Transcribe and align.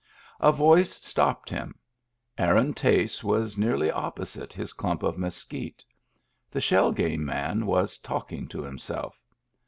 A 0.39 0.51
voice 0.51 0.95
stopped 1.05 1.47
him; 1.51 1.75
Aaron 2.35 2.73
Tace 2.73 3.23
was 3.23 3.55
nearly 3.55 3.91
opposite 3.91 4.51
his 4.51 4.73
clump 4.73 5.03
of 5.03 5.15
mesquite. 5.15 5.85
The 6.49 6.59
shell 6.59 6.91
game 6.91 7.23
man 7.23 7.67
was 7.67 7.99
talking 7.99 8.47
to 8.47 8.63
himself. 8.63 9.21